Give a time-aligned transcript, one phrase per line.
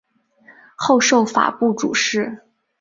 [0.75, 2.43] 后授法部主事。